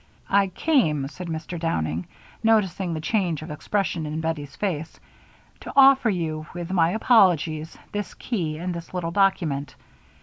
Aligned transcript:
"I 0.31 0.47
came," 0.47 1.07
said 1.09 1.27
Mr. 1.27 1.59
Downing, 1.59 2.07
noticing 2.43 2.95
the 2.95 2.99
change 3.01 3.43
of 3.43 3.51
expression 3.51 4.07
in 4.07 4.19
Bettie's 4.19 4.55
face, 4.55 4.99
"to 5.59 5.71
offer 5.75 6.09
you, 6.09 6.47
with 6.55 6.71
my 6.71 6.89
apologies, 6.89 7.77
this 7.91 8.15
key 8.15 8.57
and 8.57 8.73
this 8.73 8.95
little 8.95 9.11
document. 9.11 9.75